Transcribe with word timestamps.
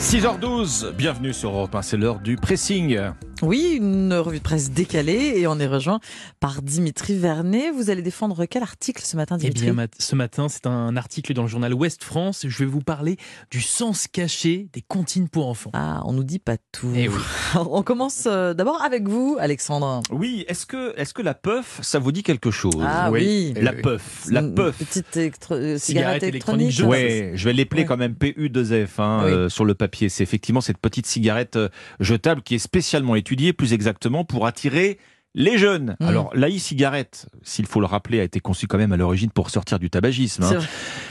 6h12, 0.00 0.92
bienvenue 0.92 1.34
sur 1.34 1.50
Europe 1.50 1.74
1, 1.74 1.82
c'est 1.82 1.98
l'heure 1.98 2.20
du 2.20 2.36
pressing. 2.36 2.98
Oui, 3.42 3.74
une 3.78 4.12
revue 4.14 4.38
de 4.38 4.42
presse 4.42 4.70
décalée 4.70 5.34
et 5.36 5.46
on 5.46 5.58
est 5.58 5.66
rejoint 5.66 5.98
par 6.40 6.60
Dimitri 6.62 7.16
Vernet. 7.16 7.70
Vous 7.74 7.88
allez 7.88 8.02
défendre 8.02 8.44
quel 8.44 8.62
article 8.62 9.02
ce 9.02 9.16
matin, 9.16 9.36
Eh 9.38 9.48
Dimitri 9.50 9.70
bien, 9.72 9.86
ce 9.98 10.14
matin, 10.14 10.48
c'est 10.48 10.66
un 10.66 10.96
article 10.96 11.32
dans 11.32 11.42
le 11.42 11.48
journal 11.48 11.72
Ouest 11.72 12.04
France. 12.04 12.44
Je 12.46 12.58
vais 12.58 12.66
vous 12.66 12.80
parler 12.82 13.16
du 13.50 13.60
sens 13.62 14.06
caché 14.08 14.68
des 14.74 14.82
comptines 14.86 15.28
pour 15.28 15.48
enfants. 15.48 15.70
Ah, 15.72 16.02
on 16.04 16.12
nous 16.12 16.24
dit 16.24 16.38
pas 16.38 16.56
tout. 16.72 16.92
Eh 16.94 17.08
oui. 17.08 17.14
On 17.54 17.82
commence 17.82 18.24
euh, 18.26 18.52
d'abord 18.54 18.82
avec 18.82 19.08
vous, 19.08 19.36
Alexandre. 19.40 20.02
Oui, 20.10 20.44
est-ce 20.48 20.66
que, 20.66 20.92
est-ce 20.98 21.14
que 21.14 21.22
la 21.22 21.34
puff, 21.34 21.78
ça 21.82 21.98
vous 21.98 22.12
dit 22.12 22.22
quelque 22.22 22.50
chose? 22.50 22.74
Ah 22.84 23.10
oui. 23.10 23.54
La 23.56 23.72
Eh 23.72 23.76
oui. 23.76 23.82
puff, 23.82 24.26
la 24.30 24.40
Une 24.40 24.54
puff. 24.54 24.76
Petite 24.76 25.16
électro- 25.16 25.54
euh, 25.54 25.78
cigarette 25.78 25.80
Cigarette 25.80 26.22
électronique. 26.24 26.60
électronique, 26.68 26.72
je 26.72 26.84
Ouais, 26.84 27.32
je 27.34 27.44
vais 27.44 27.52
l'épeler 27.52 27.82
Ouais. 27.82 27.86
quand 27.86 27.96
même 27.96 28.12
PU2F 28.14 28.98
hein, 29.00 29.22
Oui. 29.24 29.30
euh, 29.32 29.48
sur 29.48 29.64
le 29.64 29.74
papier. 29.74 30.08
C'est 30.08 30.22
effectivement 30.22 30.60
cette 30.60 30.78
petite 30.78 31.06
cigarette 31.06 31.58
jetable 32.00 32.42
qui 32.42 32.56
est 32.56 32.58
spécialement 32.58 33.14
étudiée, 33.16 33.29
plus 33.36 33.72
exactement, 33.72 34.24
pour 34.24 34.46
attirer 34.46 34.98
les 35.36 35.58
jeunes. 35.58 35.96
Mm. 36.00 36.04
Alors, 36.06 36.30
la 36.34 36.48
e-cigarette, 36.48 37.26
s'il 37.42 37.66
faut 37.66 37.78
le 37.78 37.86
rappeler, 37.86 38.18
a 38.18 38.24
été 38.24 38.40
conçue 38.40 38.66
quand 38.66 38.78
même 38.78 38.90
à 38.90 38.96
l'origine 38.96 39.30
pour 39.30 39.50
sortir 39.50 39.78
du 39.78 39.88
tabagisme. 39.88 40.42
C'est 40.42 40.56
hein. 40.56 40.60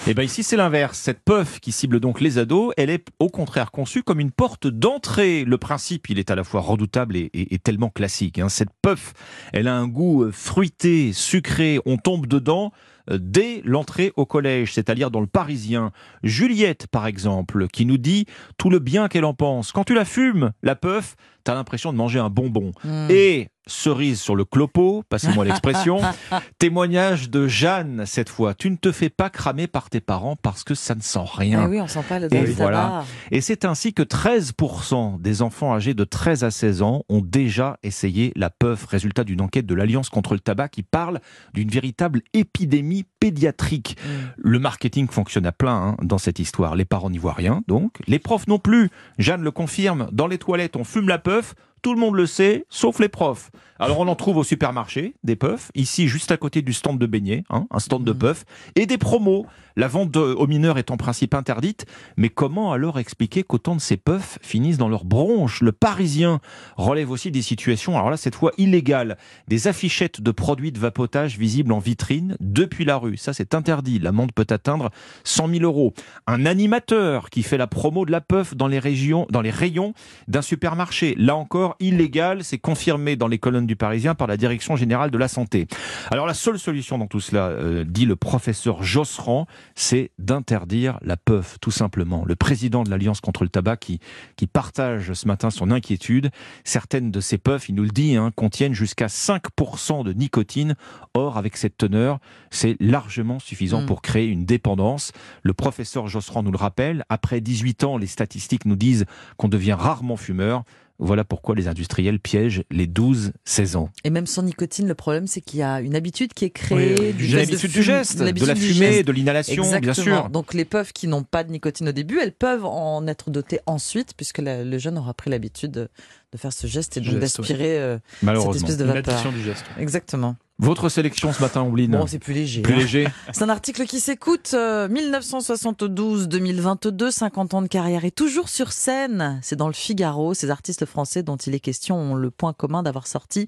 Et 0.08 0.14
ben 0.14 0.24
ici, 0.24 0.44
c'est 0.44 0.58
l'inverse. 0.58 0.98
Cette 0.98 1.22
puff 1.24 1.60
qui 1.62 1.72
cible 1.72 2.02
donc 2.02 2.20
les 2.20 2.38
ados, 2.38 2.74
elle 2.76 2.90
est 2.90 3.08
au 3.20 3.30
contraire 3.30 3.72
conçue 3.72 4.04
comme 4.04 4.20
une 4.20 4.32
porte 4.32 4.68
d'entrée. 4.68 5.46
Le 5.46 5.58
principe, 5.58 6.10
il 6.10 6.20
est 6.20 6.32
à 6.32 6.36
la 6.36 6.44
fois 6.44 6.60
redoutable 6.60 7.16
et, 7.16 7.30
et- 7.34 7.54
et 7.56 7.60
tellement 7.60 7.90
classique. 7.90 8.40
hein. 8.40 8.50
Cette 8.50 8.72
puff, 8.82 9.14
elle 9.54 9.70
a 9.70 9.76
un 9.76 9.88
goût 9.88 10.24
euh, 10.26 10.32
fruité, 10.34 11.14
sucré. 11.14 11.80
On 11.86 11.96
tombe 11.98 12.28
dedans 12.28 12.74
dès 13.18 13.62
l'entrée 13.66 14.14
au 14.16 14.26
collège, 14.26 14.74
c'est-à-dire 14.74 15.12
dans 15.12 15.22
le 15.22 15.28
Parisien. 15.28 15.92
Juliette, 16.24 16.88
par 16.88 17.08
exemple, 17.08 17.68
qui 17.68 17.86
nous 17.86 17.98
dit 17.98 18.26
tout 18.58 18.70
le 18.70 18.80
bien 18.80 19.08
qu'elle 19.08 19.26
en 19.26 19.34
pense. 19.34 19.72
Quand 19.72 19.84
tu 19.84 19.94
la 19.94 20.06
fumes, 20.06 20.52
la 20.64 20.76
puff, 20.76 21.16
t'as 21.44 21.56
l'impression 21.56 21.92
de 21.92 21.98
manger 21.98 22.20
un 22.20 22.30
bonbon. 22.30 22.72
Hmm. 22.84 23.08
Et 23.10 23.50
cerise 23.70 24.20
sur 24.20 24.36
le 24.36 24.46
clopo, 24.46 25.04
passez-moi 25.10 25.46
l'expression, 25.46 26.00
témoignage 26.60 27.30
de 27.30 27.48
Jeanne 27.48 28.04
cette 28.06 28.30
fois. 28.30 28.54
Tu 28.54 28.70
ne 28.70 28.76
te 28.76 28.92
fais 28.92 29.10
pas 29.10 29.30
cramer 29.30 29.68
par 29.68 29.90
tes 29.90 30.02
parents 30.02 30.36
parce 30.36 30.64
que 30.64 30.76
ça 30.76 30.96
ne 30.96 31.02
sent 31.02 31.20
rien. 31.36 31.64
Ah 31.64 31.70
oui, 31.70 31.80
on 31.80 31.88
sent 31.88 32.04
pas 32.08 32.20
le 32.20 32.34
Et 32.34 32.46
voilà. 32.46 33.06
Et 33.32 33.42
c'est 33.42 33.66
ainsi 33.66 33.94
que 33.94 34.04
13% 34.04 35.22
des 35.22 35.42
enfants 35.42 35.74
âgés 35.74 35.94
de 35.94 36.04
13 36.04 36.44
à 36.44 36.52
16 36.52 36.82
ans 36.82 37.04
ont 37.10 37.22
déjà 37.22 37.78
essayé 37.84 38.34
la 38.36 38.50
puff, 38.50 38.86
résultat 38.86 39.24
d'une 39.24 39.42
enquête 39.42 39.66
de 39.66 39.76
l'Alliance 39.76 40.10
contre 40.10 40.34
le 40.34 40.40
tabac 40.40 40.70
qui 40.70 40.84
parle 40.84 41.20
d'une 41.54 41.70
véritable 41.70 42.22
épidémie 42.34 42.99
pédiatrique. 43.20 43.98
Hmm. 44.06 44.28
Le 44.38 44.60
marketing 44.60 45.08
fonctionne 45.10 45.46
à 45.46 45.52
plein 45.52 45.76
hein, 45.76 45.98
dans 46.02 46.18
cette 46.18 46.40
histoire. 46.40 46.76
Les 46.76 46.86
parents 46.86 47.10
n'y 47.10 47.18
voient 47.18 47.34
rien, 47.34 47.64
donc. 47.68 47.94
Les 48.08 48.20
profs 48.20 48.48
non 48.48 48.60
plus. 48.60 48.90
Jeanne 49.18 49.42
le 49.42 49.52
confirme. 49.52 50.10
Dans 50.12 50.28
les 50.28 50.38
toilettes, 50.38 50.76
on 50.76 50.84
fume 50.84 51.08
la 51.08 51.18
puff. 51.18 51.56
Tout 51.82 51.94
le 51.94 52.00
monde 52.00 52.16
le 52.16 52.26
sait, 52.26 52.66
sauf 52.70 53.00
les 53.00 53.10
profs. 53.10 53.52
Alors 53.82 54.00
on 54.00 54.08
en 54.10 54.16
trouve 54.16 54.36
au 54.38 54.44
supermarché, 54.44 55.14
des 55.24 55.38
puffs, 55.38 55.72
ici 55.74 56.10
juste 56.10 56.32
à 56.34 56.38
côté 56.38 56.62
du 56.62 56.74
stand 56.74 57.00
de 57.00 57.06
beignets, 57.06 57.46
hein, 57.50 57.66
un 57.72 57.80
stand 57.80 58.04
de 58.04 58.12
Mhm. 58.12 58.18
puffs, 58.20 58.46
et 58.76 58.86
des 58.86 58.98
promos. 58.98 59.46
La 59.78 59.88
vente 59.88 60.12
de- 60.12 60.20
aux 60.20 60.48
mineurs 60.48 60.78
est 60.78 60.92
en 60.92 60.98
principe 60.98 61.34
interdite, 61.34 61.86
mais 62.18 62.28
comment 62.28 62.74
alors 62.74 63.00
expliquer 63.00 63.44
qu'autant 63.44 63.76
de 63.78 63.80
ces 63.82 63.96
puffs 63.96 64.38
finissent 64.42 64.78
dans 64.78 64.90
leurs 64.90 65.06
bronches 65.06 65.62
Le 65.62 65.72
Parisien 65.72 66.42
relève 66.76 67.10
aussi 67.12 67.32
des 67.32 67.42
situations, 67.42 67.96
alors 67.96 68.10
là 68.10 68.18
cette 68.18 68.36
fois 68.36 68.52
illégales, 68.58 69.18
des 69.48 69.68
affichettes 69.70 70.20
de 70.20 70.32
produits 70.32 70.74
de 70.74 70.80
vapotage 70.80 71.38
visibles 71.38 71.72
en 71.72 71.80
vitrine 71.80 72.36
depuis 72.42 72.84
la 72.84 72.98
rue. 72.98 73.16
Ça 73.16 73.32
c'est 73.32 73.56
interdit, 73.56 74.00
l'amende 74.00 74.34
peut 74.34 74.48
atteindre 74.50 74.90
100 75.24 75.48
000 75.48 75.64
euros. 75.64 75.94
Un 76.28 76.46
animateur 76.46 77.30
qui 77.30 77.44
fait 77.44 77.58
la 77.58 77.68
promo 77.68 78.06
de 78.06 78.12
la 78.12 78.20
puff 78.20 78.58
dans 78.58 78.68
les, 78.68 78.80
régions, 78.80 79.26
dans 79.30 79.42
les 79.42 79.52
rayons 79.52 79.94
d'un 80.28 80.42
supermarché. 80.42 81.16
Là 81.18 81.38
encore, 81.38 81.69
illégal, 81.80 82.44
c'est 82.44 82.58
confirmé 82.58 83.16
dans 83.16 83.28
les 83.28 83.38
colonnes 83.38 83.68
du 83.68 83.76
Parisien 83.76 84.16
par 84.16 84.28
la 84.28 84.38
Direction 84.38 84.76
Générale 84.76 85.12
de 85.12 85.18
la 85.18 85.28
Santé. 85.28 85.68
Alors 86.12 86.26
la 86.26 86.34
seule 86.34 86.60
solution 86.60 86.98
dans 86.98 87.08
tout 87.08 87.20
cela, 87.20 87.48
euh, 87.48 87.84
dit 87.84 88.06
le 88.06 88.16
professeur 88.16 88.84
Josserand, 88.84 89.48
c'est 89.76 90.12
d'interdire 90.20 91.00
la 91.02 91.18
puff, 91.18 91.58
tout 91.62 91.72
simplement. 91.72 92.24
Le 92.26 92.36
président 92.36 92.84
de 92.84 92.90
l'Alliance 92.90 93.22
contre 93.22 93.44
le 93.44 93.50
tabac 93.50 93.78
qui, 93.78 94.00
qui 94.36 94.48
partage 94.48 95.14
ce 95.14 95.28
matin 95.28 95.50
son 95.50 95.72
inquiétude. 95.72 96.30
Certaines 96.64 97.12
de 97.12 97.20
ces 97.22 97.38
puffs, 97.38 97.70
il 97.70 97.76
nous 97.76 97.84
le 97.84 97.90
dit, 97.90 98.16
hein, 98.16 98.32
contiennent 98.36 98.74
jusqu'à 98.74 99.08
5% 99.08 100.04
de 100.04 100.14
nicotine. 100.14 100.76
Or, 101.14 101.38
avec 101.38 101.58
cette 101.58 101.78
teneur, 101.78 102.20
c'est 102.52 102.76
largement 102.80 103.40
suffisant 103.40 103.70
Mm. 103.82 103.86
pour 103.86 104.02
créer 104.02 104.28
une 104.28 104.46
dépendance. 104.46 105.12
Le 105.44 105.54
professeur 105.54 106.08
Josserand 106.08 106.44
nous 106.44 106.52
le 106.52 106.58
rappelle, 106.58 107.06
après 107.10 107.42
18 107.42 107.84
ans, 107.84 107.98
les 107.98 108.08
statistiques 108.08 108.66
nous 108.66 108.76
disent 108.76 109.06
qu'on 109.38 109.48
devient 109.48 109.74
rarement 109.78 110.18
fumeur. 110.18 110.64
Voilà 111.02 111.24
pourquoi 111.24 111.56
les 111.56 111.68
industriels 111.70 112.20
piègent 112.20 112.64
les 112.72 112.86
12-16 112.86 113.78
ans. 113.78 113.90
Et 114.04 114.10
même 114.10 114.28
sans 114.28 114.44
nicotine, 114.44 114.88
le 114.88 114.96
problème, 114.96 115.28
c'est 115.28 115.40
qu'il 115.40 115.60
y 115.60 115.64
a 115.64 115.80
une 115.80 115.96
habitude 115.96 116.34
qui 116.34 116.44
est 116.46 116.50
créée. 116.50 116.96
Oui, 117.00 117.14
du 117.14 117.28
de 117.30 117.38
L'habitude 117.38 117.72
du 117.72 117.82
geste, 117.84 118.18
de 118.20 118.26
la 118.46 118.56
fumée, 118.56 118.92
geste. 118.92 119.08
de 119.08 119.12
l'inhalation, 119.14 119.80
bien 119.80 119.94
sûr. 119.94 120.30
Donc 120.30 120.54
les 120.54 120.66
puffs 120.66 120.92
qui 120.92 121.08
n'ont 121.08 121.24
pas 121.24 121.44
de 121.46 121.52
nicotine 121.52 121.88
au 121.90 121.94
début, 121.94 122.20
elles 122.22 122.34
peuvent 122.34 122.66
en 122.66 123.08
être 123.08 123.30
dotées 123.30 123.60
ensuite, 123.66 124.14
puisque 124.18 124.40
la- 124.40 124.64
le 124.66 124.78
jeune 124.78 124.98
aura 124.98 125.14
pris 125.14 125.30
l'habitude 125.30 125.72
de, 125.72 125.88
de 126.34 126.38
faire 126.38 126.52
ce 126.54 126.68
geste 126.68 126.98
et 126.98 127.00
donc 127.00 127.12
Geste, 127.20 127.38
d'aspirer 127.38 127.80
euh, 127.80 127.98
cette 128.22 128.56
espèce 128.56 128.78
de 128.78 128.84
vapeur. 128.86 129.32
du 129.32 129.42
geste. 129.42 129.66
Exactement. 129.80 130.36
Votre 130.62 130.90
sélection 130.90 131.32
ce 131.32 131.42
matin, 131.42 131.62
Ombline 131.62 131.92
Bon, 131.92 132.06
c'est 132.06 132.20
plus 132.20 132.34
léger. 132.34 132.62
Plus 132.62 132.74
hein. 132.74 132.78
léger 132.80 133.08
C'est 133.32 133.44
un 133.44 133.50
article 133.50 133.86
qui 133.86 134.02
s'écoute. 134.02 134.52
euh, 134.54 134.90
1972-2022, 134.90 137.12
50 137.12 137.54
ans 137.54 137.62
de 137.62 137.68
carrière 137.68 138.04
et 138.04 138.12
toujours 138.12 138.50
sur 138.50 138.74
scène. 138.74 139.40
C'est 139.42 139.56
dans 139.56 139.68
le 139.68 139.74
Figaro. 139.74 140.34
Ces 140.34 140.50
artistes 140.50 140.86
français 140.86 141.24
dont 141.24 141.38
il 141.38 141.56
est 141.56 141.60
question 141.62 141.96
ont 141.98 142.16
le 142.16 142.30
point 142.30 142.52
commun 142.54 142.84
d'avoir 142.84 143.08
sorti 143.08 143.46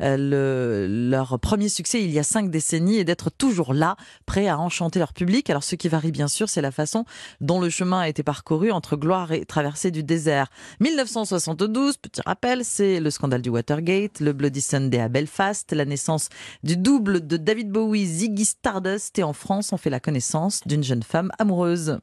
euh, 0.00 0.16
le- 0.16 0.86
leur 1.10 1.38
premier 1.38 1.68
succès 1.68 2.02
il 2.02 2.10
y 2.10 2.18
a 2.18 2.24
cinq 2.24 2.50
décennies 2.50 2.96
et 2.96 3.04
d'être 3.04 3.30
toujours 3.30 3.72
là, 3.72 3.96
prêts 4.26 4.48
à 4.48 4.58
enchanter 4.58 4.98
leur 4.98 5.12
public. 5.12 5.48
Alors 5.50 5.62
ce 5.62 5.76
qui 5.76 5.88
varie 5.88 6.10
bien 6.12 6.28
sûr, 6.28 6.48
c'est 6.48 6.60
la 6.60 6.72
façon 6.72 7.04
dont 7.40 7.60
le 7.60 7.70
chemin 7.70 8.00
a 8.00 8.08
été 8.08 8.24
parcouru 8.24 8.72
entre 8.72 8.96
gloire 8.96 9.30
et 9.30 9.44
traversée 9.44 9.92
du 9.92 10.02
désert. 10.02 10.48
1972, 10.80 11.98
petit 11.98 12.20
rappel, 12.26 12.64
c'est 12.64 12.98
le 12.98 13.10
scandale 13.10 13.42
du 13.42 13.50
Watergate, 13.50 14.18
le 14.20 14.32
Bloody 14.32 14.60
Sunday 14.60 14.98
à 15.00 15.08
Belfast, 15.08 15.72
la 15.72 15.84
naissance 15.84 16.28
du 16.62 16.76
double 16.76 17.26
de 17.26 17.36
David 17.36 17.70
Bowie, 17.70 18.06
Ziggy 18.06 18.44
Stardust, 18.44 19.18
et 19.18 19.22
en 19.22 19.32
France, 19.32 19.72
on 19.72 19.76
fait 19.76 19.90
la 19.90 20.00
connaissance 20.00 20.60
d'une 20.66 20.82
jeune 20.82 21.02
femme 21.02 21.30
amoureuse. 21.38 21.98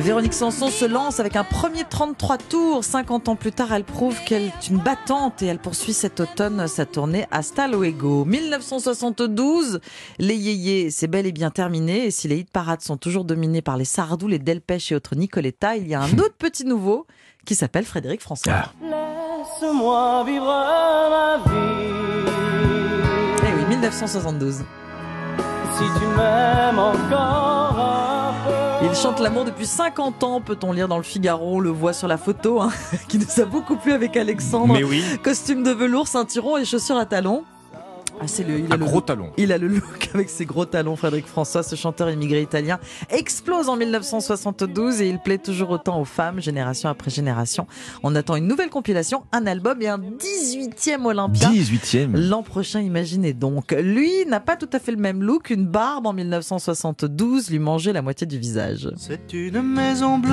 Véronique 0.00 0.34
Sanson 0.34 0.68
se 0.68 0.84
lance 0.84 1.18
avec 1.18 1.34
un 1.34 1.44
premier 1.44 1.82
33 1.82 2.38
tours. 2.38 2.84
50 2.84 3.28
ans 3.28 3.36
plus 3.36 3.52
tard, 3.52 3.72
elle 3.72 3.84
prouve 3.84 4.22
qu'elle 4.24 4.44
est 4.44 4.68
une 4.68 4.78
battante 4.78 5.42
et 5.42 5.46
elle 5.46 5.58
poursuit 5.58 5.92
cet 5.92 6.20
automne 6.20 6.68
sa 6.68 6.86
tournée 6.86 7.26
à 7.30 7.40
Luego. 7.66 8.24
1972, 8.24 9.80
les 10.18 10.36
yéyés, 10.36 10.90
c'est 10.90 11.08
bel 11.08 11.26
et 11.26 11.32
bien 11.32 11.50
terminé. 11.50 12.06
Et 12.06 12.10
si 12.10 12.28
les 12.28 12.38
hit 12.38 12.50
parades 12.50 12.80
sont 12.80 12.96
toujours 12.96 13.24
dominés 13.24 13.62
par 13.62 13.76
les 13.76 13.84
Sardou, 13.84 14.28
les 14.28 14.38
Delpech 14.38 14.92
et 14.92 14.94
autres 14.94 15.16
Nicoletta, 15.16 15.76
il 15.76 15.88
y 15.88 15.94
a 15.94 16.00
un 16.00 16.18
autre 16.18 16.36
petit 16.38 16.64
nouveau 16.64 17.06
qui 17.44 17.54
s'appelle 17.54 17.84
Frédéric 17.84 18.20
François. 18.20 18.52
Ah. 18.54 18.72
Laisse-moi 18.82 20.24
vivre 20.24 20.46
ma 20.46 21.38
vie. 21.44 22.30
Eh 23.42 23.54
oui, 23.56 23.64
1972. 23.68 24.58
Si 25.76 25.84
tu 25.98 26.06
m'aimes 26.16 26.78
encore 26.78 27.48
un 27.48 27.52
peu. 27.52 27.57
Il 28.80 28.94
chante 28.94 29.18
l'amour 29.18 29.44
depuis 29.44 29.66
50 29.66 30.22
ans, 30.22 30.40
peut-on 30.40 30.72
lire 30.72 30.86
dans 30.86 30.98
le 30.98 31.02
Figaro, 31.02 31.56
on 31.56 31.60
le 31.60 31.70
voit 31.70 31.92
sur 31.92 32.06
la 32.06 32.16
photo, 32.16 32.60
hein, 32.60 32.70
qui 33.08 33.18
nous 33.18 33.40
a 33.40 33.44
beaucoup 33.44 33.76
plu 33.76 33.92
avec 33.92 34.16
Alexandre. 34.16 34.74
Mais 34.74 34.84
oui, 34.84 35.02
Costume 35.22 35.64
de 35.64 35.72
velours, 35.72 36.06
ceinturon 36.06 36.56
et 36.58 36.64
chaussures 36.64 36.96
à 36.96 37.04
talons. 37.04 37.44
Ah, 38.20 38.26
c'est 38.26 38.42
le, 38.44 38.58
il 38.58 38.70
a 38.70 38.74
un 38.74 38.78
le 38.78 38.84
gros 38.84 38.96
look. 38.96 39.06
talon. 39.06 39.30
Il 39.36 39.52
a 39.52 39.58
le 39.58 39.68
look 39.68 40.10
avec 40.14 40.28
ses 40.28 40.44
gros 40.44 40.64
talons, 40.64 40.96
Frédéric 40.96 41.26
François, 41.26 41.62
ce 41.62 41.76
chanteur 41.76 42.10
immigré 42.10 42.42
italien, 42.42 42.78
explose 43.10 43.68
en 43.68 43.76
1972 43.76 45.00
et 45.00 45.08
il 45.08 45.18
plaît 45.20 45.38
toujours 45.38 45.70
autant 45.70 46.00
aux 46.00 46.04
femmes, 46.04 46.40
génération 46.40 46.88
après 46.88 47.10
génération. 47.10 47.66
On 48.02 48.14
attend 48.14 48.36
une 48.36 48.46
nouvelle 48.46 48.70
compilation, 48.70 49.22
un 49.32 49.46
album 49.46 49.80
et 49.82 49.88
un 49.88 49.98
18e 49.98 51.04
Olympia. 51.04 51.48
18e. 51.48 52.16
L'an 52.16 52.42
prochain, 52.42 52.80
imaginez 52.80 53.32
donc. 53.32 53.72
Lui 53.72 54.10
n'a 54.26 54.40
pas 54.40 54.56
tout 54.56 54.70
à 54.72 54.78
fait 54.78 54.92
le 54.92 54.98
même 54.98 55.22
look. 55.22 55.50
Une 55.50 55.66
barbe 55.66 56.06
en 56.06 56.12
1972 56.12 57.50
lui 57.50 57.58
mangeait 57.58 57.92
la 57.92 58.02
moitié 58.02 58.26
du 58.26 58.38
visage. 58.38 58.90
C'est 58.96 59.32
une 59.32 59.62
maison 59.62 60.18
bleue 60.18 60.32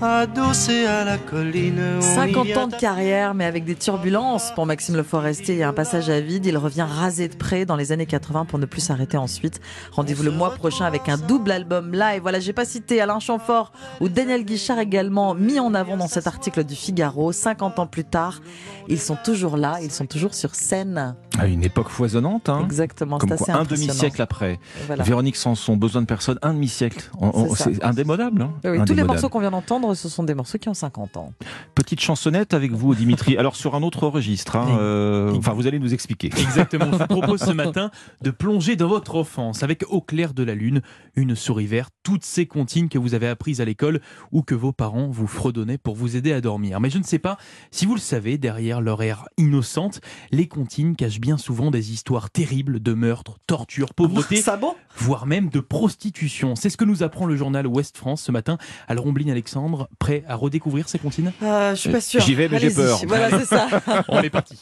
adossé 0.00 0.86
à 0.86 1.04
la 1.04 1.18
colline. 1.18 1.80
on 1.96 2.00
y 2.00 2.02
50 2.02 2.46
vient 2.46 2.62
ans 2.62 2.66
de 2.68 2.76
carrière, 2.76 3.34
mais 3.34 3.44
avec 3.44 3.64
des 3.64 3.74
turbulences 3.74 4.52
pour 4.54 4.66
Maxime 4.66 4.96
Le 4.96 5.02
Forestier 5.02 5.56
et 5.56 5.64
un 5.64 5.72
passage 5.72 6.08
à 6.08 6.20
vide. 6.20 6.46
Il 6.46 6.56
revient 6.56 6.86
rasé 6.88 7.28
de 7.28 7.34
près 7.36 7.64
dans 7.64 7.76
les 7.76 7.92
années 7.92 8.06
80 8.06 8.44
pour 8.44 8.58
ne 8.58 8.66
plus 8.66 8.80
s'arrêter 8.80 9.16
ensuite. 9.16 9.60
Rendez-vous 9.92 10.22
le 10.22 10.30
mois 10.30 10.54
prochain 10.54 10.84
avec 10.84 11.08
un 11.08 11.16
double 11.18 11.50
album 11.50 11.92
live. 11.92 12.22
Voilà, 12.22 12.38
j'ai 12.40 12.52
pas 12.52 12.64
cité 12.64 13.00
Alain 13.00 13.18
Chamfort 13.20 13.72
ou 14.00 14.08
Daniel 14.08 14.44
Guichard 14.44 14.78
également 14.78 15.34
mis 15.34 15.58
en 15.58 15.74
avant 15.74 15.96
dans 15.96 16.08
cet 16.08 16.26
article 16.26 16.64
du 16.64 16.74
Figaro. 16.74 17.32
50 17.32 17.78
ans 17.78 17.86
plus 17.86 18.04
tard, 18.04 18.40
ils 18.88 19.00
sont 19.00 19.16
toujours 19.24 19.56
là, 19.56 19.78
ils 19.82 19.90
sont 19.90 20.06
toujours 20.06 20.34
sur 20.34 20.54
scène. 20.54 21.16
À 21.38 21.46
une 21.46 21.62
époque 21.62 21.88
foisonnante, 21.88 22.48
hein. 22.48 22.62
Exactement, 22.64 23.18
Comme 23.18 23.30
c'est 23.30 23.36
quoi, 23.36 23.54
assez 23.54 23.60
un 23.60 23.64
demi-siècle 23.64 24.20
après. 24.22 24.58
Voilà. 24.86 25.02
Véronique 25.04 25.36
Sanson, 25.36 25.76
besoin 25.76 26.02
de 26.02 26.06
personne, 26.06 26.38
un 26.42 26.52
demi-siècle. 26.52 27.10
C'est 27.56 27.82
indémodable. 27.84 28.42
hein. 28.42 28.50
Oui, 28.56 28.60
tous 28.62 28.68
les 28.74 28.78
Indémodable. 28.80 29.06
morceaux 29.08 29.28
qu'on 29.28 29.40
vient 29.40 29.50
d'entendre, 29.52 29.87
ce 29.94 30.08
sont 30.08 30.22
des 30.24 30.34
morceaux 30.34 30.58
qui 30.58 30.68
ont 30.68 30.74
50 30.74 31.16
ans. 31.16 31.32
Petite 31.74 32.00
chansonnette 32.00 32.54
avec 32.54 32.72
vous, 32.72 32.94
Dimitri. 32.94 33.36
Alors 33.36 33.56
sur 33.56 33.74
un 33.74 33.82
autre 33.82 34.06
registre. 34.08 34.56
hein, 34.56 34.78
euh, 34.80 35.32
Enfin, 35.34 35.52
vous 35.52 35.66
allez 35.66 35.78
nous 35.78 35.94
expliquer. 35.94 36.28
Exactement. 36.38 36.86
Je 36.92 36.96
vous 36.98 37.06
propose 37.06 37.40
ce 37.40 37.50
matin 37.52 37.90
de 38.22 38.30
plonger 38.30 38.76
dans 38.76 38.88
votre 38.88 39.16
enfance 39.16 39.62
avec 39.62 39.84
Au 39.88 40.00
clair 40.00 40.34
de 40.34 40.42
la 40.42 40.54
lune, 40.54 40.82
une 41.16 41.34
souris 41.36 41.66
verte, 41.66 41.92
toutes 42.02 42.24
ces 42.24 42.46
comptines 42.46 42.88
que 42.88 42.98
vous 42.98 43.14
avez 43.14 43.28
apprises 43.28 43.60
à 43.60 43.64
l'école 43.64 44.00
ou 44.32 44.42
que 44.42 44.54
vos 44.54 44.72
parents 44.72 45.08
vous 45.08 45.26
fredonnaient 45.26 45.78
pour 45.78 45.94
vous 45.94 46.16
aider 46.16 46.32
à 46.32 46.40
dormir. 46.40 46.80
Mais 46.80 46.90
je 46.90 46.98
ne 46.98 47.04
sais 47.04 47.18
pas 47.18 47.38
si 47.70 47.86
vous 47.86 47.94
le 47.94 48.00
savez, 48.00 48.38
derrière 48.38 48.80
leur 48.80 49.02
air 49.02 49.24
innocente, 49.36 50.00
les 50.32 50.48
comptines 50.48 50.96
cachent 50.96 51.20
bien 51.20 51.36
souvent 51.38 51.70
des 51.70 51.92
histoires 51.92 52.30
terribles 52.30 52.80
de 52.80 52.94
meurtres, 52.94 53.38
torture, 53.46 53.94
pauvreté, 53.94 54.36
Ça 54.36 54.56
bon? 54.56 54.74
voire 54.96 55.26
même 55.26 55.48
de 55.50 55.60
prostitution. 55.60 56.54
C'est 56.56 56.70
ce 56.70 56.76
que 56.76 56.84
nous 56.84 57.02
apprend 57.02 57.26
le 57.26 57.36
journal 57.36 57.66
Ouest 57.66 57.96
France 57.96 58.22
ce 58.22 58.32
matin. 58.32 58.58
Alors, 58.88 59.06
Ombline 59.06 59.30
Alexandre, 59.30 59.77
prêt 59.98 60.24
à 60.28 60.34
redécouvrir 60.34 60.88
ces 60.88 60.98
comptines? 60.98 61.32
Euh, 61.42 61.74
Je 61.74 61.80
suis 61.80 61.90
pas 61.90 62.00
sûre. 62.00 62.20
J'y 62.20 62.34
vais, 62.34 62.48
mais 62.48 62.58
j'ai 62.58 62.70
peur. 62.70 63.00
Voilà, 63.06 63.30
c'est 63.38 63.44
ça. 63.46 63.68
On 64.08 64.20
est 64.22 64.30
parti. 64.30 64.58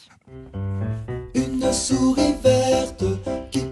Une 1.35 1.71
souris 1.73 2.35
verte 2.43 3.03
qui 3.51 3.63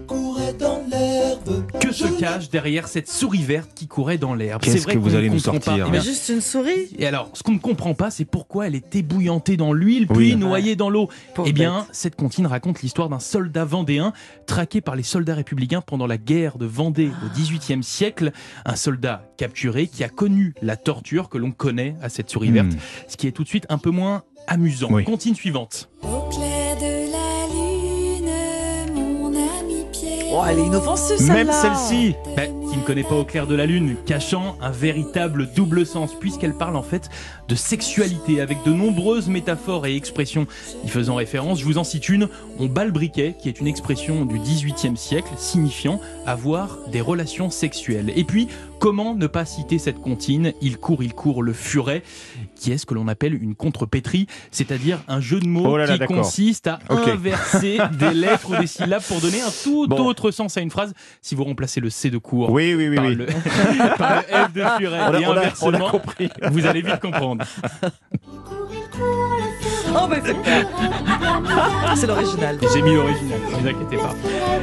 se 1.96 2.06
cache 2.18 2.50
derrière 2.50 2.88
cette 2.88 3.08
souris 3.08 3.42
verte 3.42 3.70
qui 3.74 3.86
courait 3.86 4.18
dans 4.18 4.34
l'herbe 4.34 4.62
Qu'est-ce 4.62 4.78
C'est 4.78 4.82
vrai 4.84 4.94
que 4.94 4.98
vous 4.98 5.14
allez 5.14 5.30
nous 5.30 5.38
sortir 5.38 5.76
pas. 5.78 5.90
Eh 5.94 6.00
Juste 6.00 6.28
une 6.28 6.40
souris? 6.40 6.88
Et 6.98 7.06
alors, 7.06 7.30
ce 7.32 7.42
qu'on 7.42 7.52
ne 7.52 7.58
comprend 7.58 7.94
pas, 7.94 8.10
c'est 8.10 8.24
pourquoi 8.24 8.66
elle 8.66 8.74
est 8.74 8.94
ébouillantée 8.94 9.56
dans 9.56 9.72
l'huile, 9.72 10.06
puis 10.06 10.16
Oui. 10.16 10.36
noyée 10.36 10.76
dans 10.76 10.90
l'eau. 10.90 11.08
Eh 11.44 11.52
bien, 11.52 11.86
cette 11.92 12.16
comptine 12.16 12.46
raconte 12.46 12.82
l'histoire 12.82 13.08
d'un 13.08 13.18
soldat 13.20 13.64
vendéen 13.64 14.12
traqué 14.46 14.80
par 14.80 14.96
les 14.96 15.02
soldats 15.02 15.34
républicains 15.34 15.80
pendant 15.80 16.06
la 16.06 16.18
guerre 16.18 16.58
de 16.58 16.66
Vendée 16.66 17.10
au 17.24 17.28
XVIIIe 17.38 17.82
siècle. 17.82 18.32
Un 18.64 18.76
soldat 18.76 19.22
capturé 19.36 19.86
qui 19.86 20.04
a 20.04 20.08
connu 20.08 20.54
la 20.62 20.76
torture 20.76 21.28
que 21.28 21.38
l'on 21.38 21.50
connaît 21.52 21.94
à 22.02 22.08
cette 22.08 22.30
souris 22.30 22.50
verte, 22.50 22.72
Hmm. 22.72 22.78
ce 23.08 23.16
qui 23.16 23.26
est 23.26 23.32
tout 23.32 23.42
de 23.44 23.48
suite 23.48 23.66
un 23.68 23.78
peu 23.78 23.90
moins 23.90 24.22
amusant. 24.46 24.88
Oui. 24.90 25.04
Comptine 25.04 25.34
suivante. 25.34 25.88
Oh, 30.38 30.42
elle 30.46 30.58
est 30.58 30.66
inoffensive 30.66 31.16
celle-là. 31.16 31.34
Même 31.44 31.52
celle-ci. 31.52 32.14
Ben, 32.36 32.52
qui 32.76 32.82
ne 32.82 32.86
connaît 32.86 33.04
pas 33.04 33.14
au 33.14 33.24
clair 33.24 33.46
de 33.46 33.54
la 33.54 33.64
lune, 33.64 33.96
cachant 34.04 34.58
un 34.60 34.70
véritable 34.70 35.48
double 35.54 35.86
sens, 35.86 36.14
puisqu'elle 36.18 36.52
parle 36.52 36.76
en 36.76 36.82
fait 36.82 37.08
de 37.48 37.54
sexualité, 37.54 38.40
avec 38.42 38.58
de 38.66 38.72
nombreuses 38.72 39.28
métaphores 39.28 39.86
et 39.86 39.96
expressions 39.96 40.46
y 40.84 40.88
faisant 40.88 41.14
référence. 41.14 41.60
Je 41.60 41.64
vous 41.64 41.78
en 41.78 41.84
cite 41.84 42.08
une, 42.10 42.28
on 42.58 42.66
bat 42.66 42.84
le 42.84 42.90
briquet, 42.90 43.34
qui 43.40 43.48
est 43.48 43.60
une 43.60 43.66
expression 43.66 44.26
du 44.26 44.38
XVIIIe 44.38 44.96
siècle, 44.96 45.30
signifiant 45.38 46.00
avoir 46.26 46.78
des 46.92 47.00
relations 47.00 47.48
sexuelles. 47.50 48.12
Et 48.14 48.24
puis, 48.24 48.48
comment 48.78 49.14
ne 49.14 49.26
pas 49.26 49.44
citer 49.46 49.78
cette 49.78 50.00
comptine 50.00 50.52
Il 50.60 50.76
court, 50.76 51.02
il 51.02 51.14
court, 51.14 51.42
le 51.42 51.52
furet, 51.54 52.02
qui 52.56 52.72
est 52.72 52.78
ce 52.78 52.84
que 52.84 52.94
l'on 52.94 53.08
appelle 53.08 53.40
une 53.42 53.54
contrepétrie, 53.54 54.26
c'est-à-dire 54.50 54.98
un 55.08 55.20
jeu 55.20 55.40
de 55.40 55.46
mots 55.46 55.66
Oh 55.66 55.76
là 55.78 55.86
là, 55.86 55.98
qui 55.98 56.04
consiste 56.04 56.66
à 56.66 56.78
inverser 56.90 57.78
des 57.98 58.12
lettres 58.12 58.50
ou 58.50 58.60
des 58.60 58.66
syllabes 58.66 59.02
pour 59.02 59.20
donner 59.20 59.40
un 59.40 59.50
tout 59.64 59.86
Bon. 59.86 60.04
autre 60.06 60.30
sens 60.30 60.56
à 60.56 60.60
une 60.60 60.70
phrase. 60.70 60.92
Si 61.22 61.34
vous 61.34 61.44
remplacez 61.44 61.80
le 61.80 61.90
C 61.90 62.10
de 62.10 62.18
cours 62.18 62.50
Oui, 62.50 62.65
oui, 62.74 62.88
oui. 62.88 62.96
par, 62.96 63.04
oui. 63.06 63.14
le, 63.14 63.26
par 63.98 64.14
le 64.16 64.22
F 64.22 64.52
de 64.52 64.62
furet 64.78 65.00
On 65.08 65.14
a- 65.14 65.20
et 65.20 65.26
on 65.26 65.30
a- 65.30 65.32
on 65.32 65.36
a 65.36 65.40
inversement, 65.40 65.88
compris. 65.90 66.28
vous 66.50 66.66
allez 66.66 66.82
vite 66.82 67.00
comprendre. 67.00 67.44
Oh, 69.98 70.06
bah, 70.08 70.16
super. 70.24 70.66
C'est 71.96 72.06
l'original. 72.06 72.58
J'ai 72.74 72.82
mis 72.82 72.94
l'original, 72.94 73.38
ne 73.40 73.56
vous 73.56 73.68
inquiétez 73.68 73.96
pas. 73.96 74.14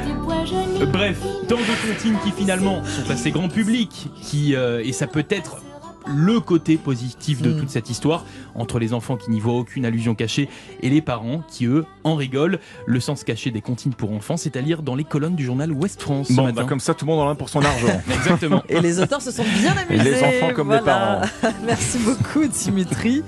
Du 0.05 0.13
bois 0.13 0.45
joli. 0.45 0.85
Bref, 0.91 1.17
tant 1.47 1.55
de 1.57 1.87
comptines 1.93 2.17
qui 2.23 2.31
finalement 2.31 2.83
sont 2.83 3.09
assez 3.11 3.31
grand 3.31 3.47
public, 3.49 4.07
qui, 4.21 4.55
euh, 4.55 4.81
et 4.83 4.91
ça 4.91 5.07
peut 5.07 5.25
être 5.29 5.57
le 6.05 6.39
côté 6.39 6.77
positif 6.77 7.41
de 7.41 7.51
Mm. 7.53 7.59
toute 7.59 7.69
cette 7.69 7.89
histoire, 7.89 8.25
entre 8.55 8.79
les 8.79 8.93
enfants 8.93 9.15
qui 9.17 9.31
n'y 9.31 9.39
voient 9.39 9.53
aucune 9.55 9.85
allusion 9.85 10.15
cachée 10.15 10.49
et 10.81 10.89
les 10.89 11.01
parents 11.01 11.43
qui, 11.47 11.65
eux, 11.65 11.85
en 12.03 12.15
rigolent. 12.15 12.59
Le 12.85 12.99
sens 12.99 13.23
caché 13.23 13.51
des 13.51 13.61
comptines 13.61 13.93
pour 13.93 14.11
enfants, 14.11 14.37
c'est 14.37 14.55
à 14.57 14.61
lire 14.61 14.81
dans 14.83 14.95
les 14.95 15.03
colonnes 15.03 15.35
du 15.35 15.45
journal 15.45 15.71
Ouest 15.71 16.01
France 16.01 16.27
ce 16.27 16.33
Bon, 16.33 16.43
matin. 16.43 16.61
bah, 16.61 16.67
comme 16.67 16.79
ça, 16.79 16.93
tout 16.93 17.05
le 17.05 17.11
monde 17.11 17.21
en 17.21 17.29
a 17.29 17.35
pour 17.35 17.49
son 17.49 17.61
argent. 17.63 18.01
Exactement. 18.13 18.63
Et 18.69 18.79
les 18.81 18.99
auteurs 18.99 19.21
se 19.21 19.31
sont 19.31 19.45
bien 19.59 19.75
amusés. 19.77 20.03
Les 20.03 20.23
enfants 20.23 20.53
comme 20.55 20.71
les 20.71 20.79
Voilà. 20.79 21.21
merci 21.65 21.97
beaucoup 21.99 22.45
Dimitri. 22.47 23.23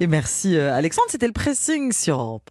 Et 0.00 0.06
merci 0.06 0.56
euh, 0.56 0.74
Alexandre, 0.74 1.08
c'était 1.10 1.26
le 1.26 1.32
pressing 1.32 1.92
sur 1.92 2.18
Europe. 2.20 2.50